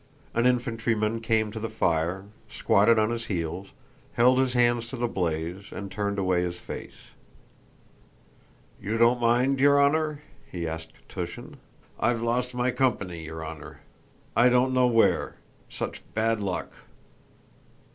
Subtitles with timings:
[0.33, 3.67] An infantryman came to the fire, squatted on his heels,
[4.13, 7.11] held his hands to the blaze, and turned away his face.
[8.81, 11.57] "You don't mind your honor?" he asked Túshin.
[11.99, 13.81] "I've lost my company, your honor.
[14.35, 15.35] I don't know where...
[15.69, 16.73] such bad luck!"